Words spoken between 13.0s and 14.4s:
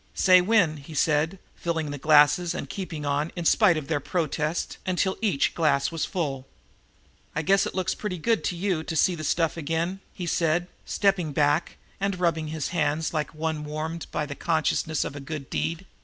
like one warmed by the